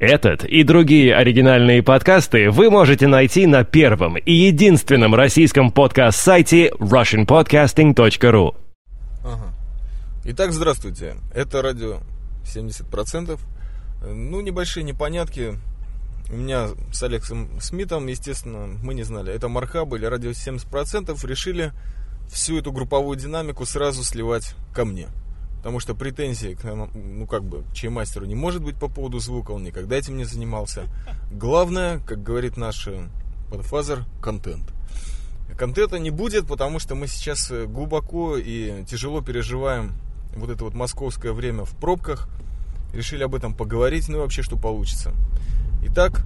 Этот 0.00 0.44
и 0.44 0.62
другие 0.62 1.14
оригинальные 1.14 1.82
подкасты 1.82 2.50
вы 2.50 2.70
можете 2.70 3.06
найти 3.06 3.46
на 3.46 3.64
первом 3.64 4.16
и 4.16 4.32
единственном 4.32 5.14
российском 5.14 5.70
подкаст-сайте 5.70 6.70
russianpodcasting.ru 6.70 8.56
Ага. 9.22 9.52
Итак, 10.24 10.54
здравствуйте. 10.54 11.16
Это 11.34 11.60
радио 11.60 11.98
70%. 12.46 13.38
Ну, 14.10 14.40
небольшие 14.40 14.84
непонятки. 14.84 15.58
У 16.30 16.34
меня 16.34 16.68
с 16.90 17.02
Алексом 17.02 17.60
Смитом, 17.60 18.06
естественно, 18.06 18.68
мы 18.82 18.94
не 18.94 19.02
знали, 19.02 19.34
это 19.34 19.48
Мархаба 19.48 19.98
или 19.98 20.06
радио 20.06 20.30
70%, 20.30 21.14
решили 21.26 21.72
всю 22.32 22.56
эту 22.56 22.72
групповую 22.72 23.18
динамику 23.18 23.66
сразу 23.66 24.02
сливать 24.02 24.54
ко 24.72 24.86
мне. 24.86 25.08
Потому 25.60 25.78
что 25.78 25.94
претензий 25.94 26.54
к, 26.54 26.64
ну, 26.64 27.26
как 27.26 27.44
бы, 27.44 27.64
чаймастеру 27.74 28.24
не 28.24 28.34
может 28.34 28.62
быть 28.62 28.76
по 28.76 28.88
поводу 28.88 29.18
звука, 29.18 29.50
он 29.50 29.62
никогда 29.62 29.96
этим 29.96 30.16
не 30.16 30.24
занимался. 30.24 30.84
Главное, 31.30 31.98
как 32.00 32.22
говорит 32.22 32.56
наш 32.56 32.88
подфазер, 33.50 34.06
контент. 34.22 34.72
Контента 35.58 35.98
не 35.98 36.08
будет, 36.08 36.46
потому 36.46 36.78
что 36.78 36.94
мы 36.94 37.06
сейчас 37.06 37.52
глубоко 37.66 38.38
и 38.38 38.84
тяжело 38.86 39.20
переживаем 39.20 39.92
вот 40.34 40.48
это 40.48 40.64
вот 40.64 40.74
московское 40.74 41.32
время 41.32 41.64
в 41.66 41.76
пробках. 41.76 42.28
Решили 42.94 43.22
об 43.22 43.34
этом 43.34 43.54
поговорить, 43.54 44.08
ну 44.08 44.16
и 44.16 44.20
вообще, 44.20 44.42
что 44.42 44.56
получится. 44.56 45.12
Итак, 45.84 46.24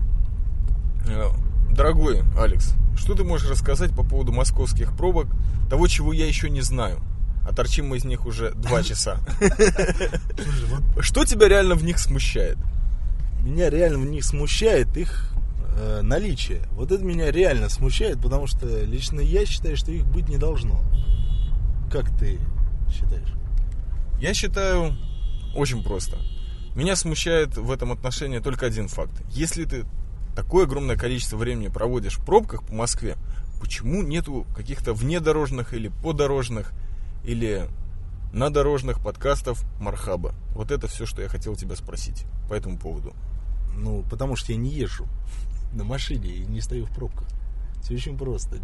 э, 1.09 1.29
дорогой 1.71 2.23
Алекс, 2.39 2.75
что 2.97 3.15
ты 3.15 3.25
можешь 3.25 3.51
рассказать 3.51 3.91
по 3.95 4.05
поводу 4.05 4.33
московских 4.33 4.97
пробок, 4.97 5.27
того, 5.69 5.89
чего 5.89 6.13
я 6.13 6.27
еще 6.27 6.49
не 6.49 6.61
знаю? 6.61 7.01
А 7.47 7.53
торчим 7.53 7.89
мы 7.89 7.99
из 7.99 8.05
них 8.05 8.27
уже 8.27 8.53
два 8.53 8.83
часа. 8.85 9.19
Что 11.01 11.25
тебя 11.25 11.49
реально 11.49 11.75
в 11.75 11.85
них 11.85 11.99
смущает? 11.99 12.57
Меня 13.43 13.69
реально 13.69 13.99
в 13.99 14.07
них 14.07 14.25
смущает 14.25 14.97
их 14.97 15.31
э, 15.77 16.01
наличие. 16.03 16.63
Вот 16.73 16.91
это 16.93 17.05
меня 17.05 17.31
реально 17.31 17.69
смущает, 17.69 18.21
потому 18.21 18.47
что 18.47 18.85
лично 18.85 19.21
я 19.21 19.45
считаю, 19.45 19.77
что 19.77 19.93
их 19.93 20.07
быть 20.07 20.29
не 20.29 20.39
должно. 20.39 20.83
Как 21.93 22.09
ты 22.19 22.41
считаешь? 22.91 23.35
Я 24.19 24.33
считаю 24.33 24.97
очень 25.55 25.83
просто. 25.83 26.17
Меня 26.75 26.97
смущает 26.97 27.57
в 27.57 27.71
этом 27.71 27.93
отношении 27.93 28.39
только 28.39 28.67
один 28.67 28.89
факт. 28.89 29.13
Если 29.29 29.65
ты 29.65 29.85
такое 30.35 30.65
огромное 30.65 30.97
количество 30.97 31.37
времени 31.37 31.69
проводишь 31.69 32.17
в 32.19 32.25
пробках 32.25 32.67
по 32.67 32.75
Москве, 32.75 33.17
почему 33.61 34.03
нету 34.03 34.47
каких-то 34.57 34.95
внедорожных 34.95 35.75
или 35.75 35.89
подорожных 35.89 36.73
или 37.25 37.69
на 38.33 38.51
дорожных 38.51 39.01
подкастов 39.01 39.65
Мархаба. 39.81 40.35
Вот 40.55 40.71
это 40.71 40.89
все, 40.89 41.07
что 41.07 41.23
я 41.23 41.29
хотел 41.29 41.57
тебя 41.57 41.77
спросить 41.77 42.25
по 42.49 42.55
этому 42.55 42.79
поводу. 42.79 43.15
Ну, 43.77 44.05
потому 44.11 44.37
что 44.37 44.53
я 44.53 44.59
не 44.59 44.71
езжу 44.71 45.07
на 45.73 45.85
машине 45.85 46.29
и 46.29 46.47
не 46.47 46.61
стою 46.61 46.87
в 46.87 46.95
пробках. 46.95 47.29
Все 47.83 47.95
очень 47.95 48.17
просто. 48.17 48.59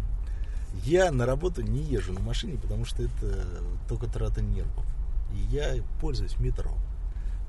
Я 0.83 1.11
на 1.11 1.25
работу 1.25 1.61
не 1.61 1.81
езжу 1.81 2.13
на 2.13 2.21
машине, 2.21 2.57
потому 2.57 2.85
что 2.85 3.03
это 3.03 3.45
только 3.87 4.07
трата 4.07 4.41
нервов. 4.41 4.85
И 5.33 5.39
я 5.53 5.75
пользуюсь 5.99 6.39
метро. 6.39 6.71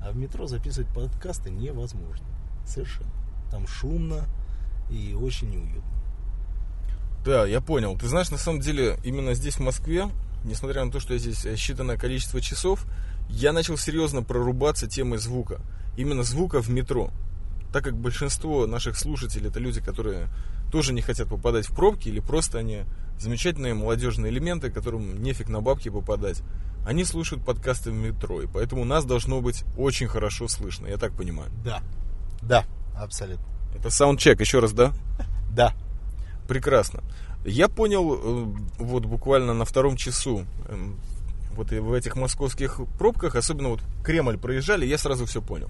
А 0.01 0.11
в 0.11 0.17
метро 0.17 0.47
записывать 0.47 0.93
подкасты 0.93 1.49
невозможно. 1.49 2.25
Совершенно. 2.65 3.11
Там 3.51 3.67
шумно 3.67 4.25
и 4.89 5.13
очень 5.13 5.49
неуютно. 5.49 5.91
Да, 7.23 7.45
я 7.45 7.61
понял. 7.61 7.97
Ты 7.97 8.07
знаешь, 8.07 8.31
на 8.31 8.37
самом 8.37 8.59
деле, 8.59 8.97
именно 9.03 9.33
здесь, 9.33 9.55
в 9.55 9.61
Москве, 9.61 10.09
несмотря 10.43 10.83
на 10.85 10.91
то, 10.91 10.99
что 10.99 11.13
я 11.13 11.19
здесь 11.19 11.45
э, 11.45 11.53
считанное 11.53 11.97
количество 11.97 12.41
часов, 12.41 12.85
я 13.29 13.53
начал 13.53 13.77
серьезно 13.77 14.23
прорубаться 14.23 14.87
темой 14.87 15.19
звука. 15.19 15.61
Именно 15.97 16.23
звука 16.23 16.61
в 16.61 16.69
метро. 16.69 17.11
Так 17.71 17.83
как 17.83 17.97
большинство 17.97 18.67
наших 18.67 18.97
слушателей 18.97 19.49
это 19.49 19.59
люди, 19.59 19.81
которые 19.81 20.27
тоже 20.71 20.93
не 20.93 21.01
хотят 21.01 21.29
попадать 21.29 21.67
в 21.67 21.75
пробки, 21.75 22.09
или 22.09 22.19
просто 22.19 22.59
они 22.59 22.83
замечательные 23.19 23.73
молодежные 23.73 24.31
элементы, 24.31 24.69
которым 24.69 25.21
нефиг 25.21 25.49
на 25.49 25.61
бабки 25.61 25.89
попадать. 25.89 26.41
Они 26.85 27.05
слушают 27.05 27.45
подкасты 27.45 27.91
в 27.91 27.95
метро, 27.95 28.41
и 28.41 28.47
поэтому 28.47 28.83
нас 28.83 29.05
должно 29.05 29.41
быть 29.41 29.63
очень 29.77 30.07
хорошо 30.07 30.47
слышно, 30.47 30.87
я 30.87 30.97
так 30.97 31.13
понимаю. 31.13 31.49
Да. 31.63 31.81
Да, 32.41 32.65
абсолютно. 32.95 33.45
Это 33.75 33.89
саундчек, 33.89 34.39
еще 34.39 34.59
раз, 34.59 34.73
да? 34.73 34.93
Да. 35.49 35.73
Прекрасно. 36.47 37.03
Я 37.45 37.67
понял 37.67 38.13
э, 38.13 38.45
вот 38.79 39.05
буквально 39.05 39.53
на 39.53 39.65
втором 39.65 39.97
часу 39.97 40.45
эм, 40.69 40.97
вот 41.55 41.71
в 41.71 41.93
этих 41.93 42.15
московских 42.15 42.79
пробках, 42.97 43.35
особенно 43.35 43.69
вот 43.69 43.81
Кремль 44.03 44.37
проезжали, 44.37 44.85
я 44.85 44.97
сразу 44.97 45.25
все 45.25 45.41
понял. 45.41 45.69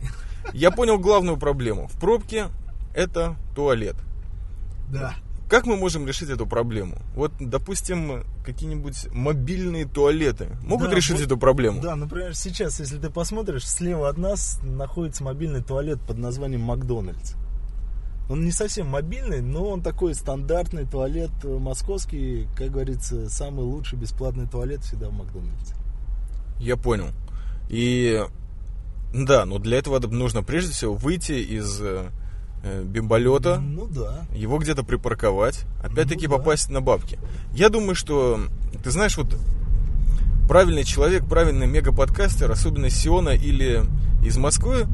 Я 0.53 0.71
понял 0.71 0.97
главную 0.99 1.37
проблему. 1.37 1.87
В 1.87 1.99
пробке 1.99 2.47
это 2.93 3.35
туалет. 3.55 3.95
Да. 4.91 5.15
Как 5.49 5.65
мы 5.65 5.75
можем 5.75 6.07
решить 6.07 6.29
эту 6.29 6.47
проблему? 6.47 6.97
Вот, 7.15 7.31
допустим, 7.39 8.23
какие-нибудь 8.45 9.07
мобильные 9.11 9.85
туалеты 9.85 10.49
могут 10.63 10.89
Да, 10.89 10.95
решить 10.95 11.17
вот- 11.17 11.25
эту 11.25 11.37
проблему? 11.37 11.81
Да, 11.81 11.95
например, 11.95 12.35
сейчас, 12.35 12.79
если 12.79 12.97
ты 12.97 13.09
посмотришь, 13.09 13.67
слева 13.67 14.09
от 14.09 14.17
нас 14.17 14.59
находится 14.63 15.23
мобильный 15.23 15.61
туалет 15.61 15.99
под 16.07 16.17
названием 16.17 16.61
Макдональдс. 16.61 17.33
Он 18.29 18.45
не 18.45 18.51
совсем 18.51 18.87
мобильный, 18.87 19.41
но 19.41 19.69
он 19.69 19.81
такой 19.81 20.15
стандартный 20.15 20.85
туалет 20.85 21.31
э, 21.43 21.57
московский, 21.57 22.47
как 22.55 22.71
говорится, 22.71 23.29
самый 23.29 23.65
лучший 23.65 23.99
бесплатный 23.99 24.47
туалет 24.47 24.81
всегда 24.83 25.09
в 25.09 25.13
Макдональдсе. 25.13 25.75
Я 26.59 26.77
понял. 26.77 27.07
И 27.69 28.23
да, 29.13 29.45
но 29.45 29.59
для 29.59 29.77
этого 29.77 29.99
нужно 29.99 30.41
прежде 30.41 30.71
всего 30.71 30.95
выйти 30.95 31.33
из 31.33 31.79
э, 31.81 32.09
э, 32.63 32.83
бимболета, 32.83 33.59
Ну 33.59 33.85
да. 33.87 34.25
его 34.33 34.57
где-то 34.57 34.83
припарковать, 34.83 35.65
опять-таки 35.83 36.27
Ну 36.27 36.31
да. 36.33 36.37
попасть 36.39 36.69
на 36.69 36.81
бабки. 36.81 37.19
Я 37.53 37.69
думаю, 37.69 37.93
что, 37.95 38.39
ты 38.83 38.89
знаешь, 38.89 39.17
вот 39.17 39.37
правильный 40.47 40.83
человек, 40.83 41.27
правильный 41.27 41.67
мегаподкастер, 41.67 42.49
особенно 42.49 42.87
из 42.87 42.95
Сиона 42.95 43.29
или 43.29 43.83
из 44.25 44.37
Москвы, 44.37 44.85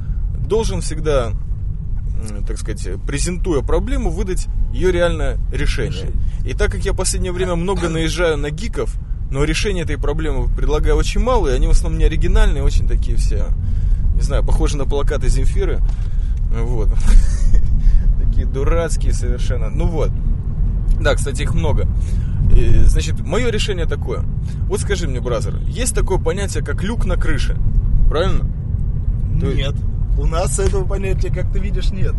должен 0.47 0.81
всегда, 0.81 1.31
так 2.47 2.57
сказать, 2.57 2.87
презентуя 3.05 3.61
проблему, 3.61 4.09
выдать 4.09 4.47
ее 4.73 4.91
реальное 4.91 5.37
решение. 5.51 5.91
Решение. 5.91 6.15
И 6.45 6.53
так 6.53 6.71
как 6.71 6.83
я 6.85 6.93
в 6.93 6.95
последнее 6.97 7.31
время 7.31 7.55
много 7.55 7.89
наезжаю 7.89 8.37
на 8.37 8.49
гиков, 8.49 8.95
но 9.31 9.43
решение 9.43 9.83
этой 9.83 9.97
проблемы 9.97 10.47
предлагаю 10.47 10.95
очень 10.95 11.21
мало, 11.21 11.49
и 11.49 11.53
они 11.55 11.67
в 11.67 11.71
основном 11.71 11.99
не 11.99 12.05
оригинальные, 12.05 12.63
очень 12.63 12.87
такие 12.87 13.17
все, 13.17 13.45
не 14.15 14.21
знаю, 14.21 14.43
похожи 14.43 14.77
на 14.77 14.85
плакаты 14.85 15.29
Земфиры. 15.29 15.79
Вот. 16.51 16.89
Такие 18.23 18.45
дурацкие 18.47 19.13
совершенно. 19.13 19.69
Ну 19.69 19.85
вот. 19.87 20.11
Да, 20.99 21.13
кстати, 21.15 21.43
их 21.43 21.53
много. 21.53 21.87
И, 22.55 22.83
значит, 22.85 23.19
мое 23.21 23.51
решение 23.51 23.85
такое. 23.85 24.23
Вот 24.67 24.81
скажи 24.81 25.07
мне, 25.07 25.21
бразер, 25.21 25.57
есть 25.67 25.93
такое 25.93 26.17
понятие, 26.17 26.63
как 26.63 26.83
люк 26.83 27.05
на 27.05 27.15
крыше. 27.15 27.55
Правильно? 28.09 28.45
То- 29.39 29.53
Нет. 29.53 29.75
У 30.19 30.25
нас 30.25 30.59
этого 30.59 30.83
понятия, 30.83 31.29
как 31.29 31.49
ты 31.49 31.59
видишь, 31.59 31.91
нет. 31.91 32.13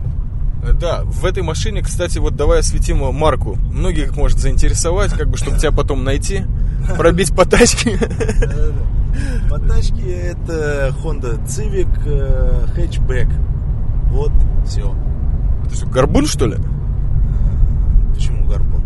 Э, 0.62 0.72
Да, 0.72 1.02
в 1.04 1.26
этой 1.26 1.42
машине, 1.42 1.82
кстати, 1.82 2.18
вот 2.18 2.34
давай 2.34 2.60
осветим 2.60 2.98
марку. 3.14 3.56
Многих 3.70 4.16
может 4.16 4.38
заинтересовать, 4.38 5.12
как 5.12 5.28
бы, 5.28 5.36
чтобы 5.36 5.58
тебя 5.58 5.70
потом 5.70 6.02
найти, 6.02 6.44
пробить 6.96 7.34
по 7.36 7.44
тачке. 7.44 7.98
По 9.50 9.58
тачке 9.58 10.12
это 10.12 10.94
Honda 11.02 11.44
Civic 11.44 11.90
э, 12.06 12.66
Hatchback. 12.74 13.30
Вот, 14.08 14.32
все. 14.66 14.94
Это 15.66 15.74
что, 15.74 15.86
горбун, 15.86 16.26
что 16.26 16.46
ли? 16.46 16.56
Почему 18.14 18.46
гарпун? 18.46 18.82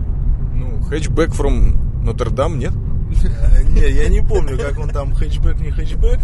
Ну, 0.55 0.83
хэтчбэк 0.83 1.31
from 1.31 1.77
Нотр-Дам, 2.03 2.59
нет? 2.59 2.73
Э, 3.23 3.63
Не, 3.63 3.91
я 3.91 4.09
не 4.09 4.23
помню, 4.23 4.59
как 4.59 4.79
он 4.79 4.89
там 4.89 5.15
хэтчбэк, 5.15 5.61
не 5.61 5.71
хэтчбэк, 5.71 6.19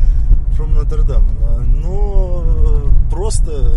from. 0.56 0.76
А, 0.80 1.60
Но 1.60 2.42
э, 2.46 2.49
просто 3.10 3.74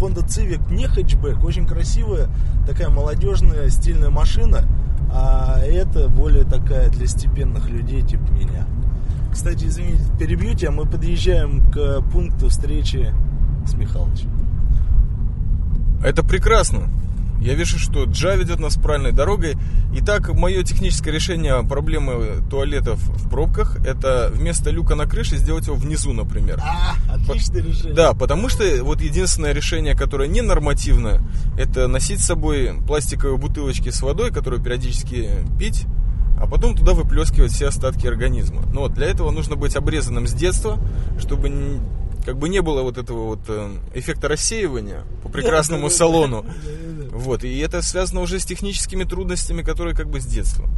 Honda 0.00 0.26
Civic 0.26 0.72
не 0.72 0.86
хэтчбэк, 0.86 1.44
очень 1.44 1.66
красивая, 1.66 2.28
такая 2.66 2.88
молодежная, 2.88 3.68
стильная 3.68 4.10
машина, 4.10 4.64
а 5.12 5.58
это 5.60 6.08
более 6.08 6.44
такая 6.44 6.88
для 6.90 7.06
степенных 7.06 7.68
людей, 7.68 8.02
типа 8.02 8.30
меня. 8.32 8.66
Кстати, 9.30 9.66
извините, 9.66 10.02
перебью 10.18 10.54
тебя, 10.54 10.70
мы 10.70 10.86
подъезжаем 10.86 11.70
к 11.70 12.00
пункту 12.12 12.48
встречи 12.48 13.12
с 13.66 13.74
Михалычем. 13.74 14.30
Это 16.04 16.24
прекрасно. 16.24 16.88
Я 17.42 17.54
вижу, 17.54 17.76
что 17.76 18.04
Джа 18.04 18.36
ведет 18.36 18.60
нас 18.60 18.76
правильной 18.76 19.10
дорогой. 19.10 19.56
Итак, 19.96 20.32
мое 20.32 20.62
техническое 20.62 21.10
решение 21.10 21.60
проблемы 21.64 22.40
туалетов 22.48 23.00
в 23.00 23.28
пробках 23.28 23.84
это 23.84 24.30
вместо 24.32 24.70
люка 24.70 24.94
на 24.94 25.06
крыше 25.06 25.36
сделать 25.36 25.66
его 25.66 25.74
внизу, 25.74 26.12
например. 26.12 26.60
А, 26.62 26.94
отличное 27.12 27.60
решение. 27.60 27.94
Да, 27.94 28.14
потому 28.14 28.48
что 28.48 28.64
вот 28.84 29.00
единственное 29.00 29.52
решение, 29.52 29.96
которое 29.96 30.28
не 30.28 30.40
нормативное, 30.40 31.20
это 31.58 31.88
носить 31.88 32.20
с 32.20 32.26
собой 32.26 32.74
пластиковые 32.86 33.38
бутылочки 33.38 33.88
с 33.90 34.00
водой, 34.02 34.30
которую 34.30 34.62
периодически 34.62 35.30
пить, 35.58 35.86
а 36.40 36.46
потом 36.46 36.76
туда 36.76 36.92
выплескивать 36.92 37.50
все 37.50 37.66
остатки 37.66 38.06
организма. 38.06 38.62
Но 38.72 38.86
для 38.86 39.08
этого 39.08 39.32
нужно 39.32 39.56
быть 39.56 39.74
обрезанным 39.74 40.28
с 40.28 40.32
детства, 40.32 40.78
чтобы 41.18 41.80
как 42.24 42.38
бы 42.38 42.48
не 42.48 42.62
было 42.62 42.82
вот 42.82 42.98
этого 42.98 43.26
вот 43.26 43.40
э, 43.48 43.70
эффекта 43.94 44.28
рассеивания 44.28 45.02
по 45.24 45.28
прекрасному 45.28 45.90
салону. 45.90 46.44
Вот, 47.22 47.44
и 47.44 47.58
это 47.58 47.82
связано 47.82 48.20
уже 48.20 48.40
с 48.40 48.44
техническими 48.44 49.04
трудностями, 49.04 49.62
которые 49.62 49.94
как 49.94 50.08
бы 50.08 50.20
с 50.20 50.26
детства. 50.26 50.68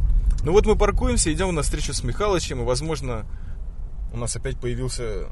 Ну 0.43 0.51
вот 0.51 0.67
мы 0.67 0.75
паркуемся, 0.75 1.33
идем 1.33 1.53
на 1.55 1.63
встречу 1.63 1.91
с 1.91 2.03
Михалычем, 2.03 2.61
и, 2.61 2.63
возможно, 2.63 3.25
у 4.13 4.17
нас 4.17 4.35
опять 4.35 4.59
появился, 4.59 5.27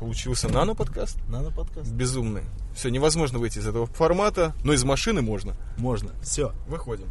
получился 0.00 0.48
нано-подкаст. 0.48 1.16
Нано-подкаст. 1.28 1.92
Безумный. 1.92 2.42
Все, 2.74 2.88
невозможно 2.88 3.38
выйти 3.38 3.58
из 3.58 3.68
этого 3.68 3.86
формата, 3.86 4.52
но 4.64 4.72
из 4.72 4.82
машины 4.82 5.22
можно. 5.22 5.54
Можно. 5.76 6.10
Все. 6.22 6.52
Выходим. 6.66 7.08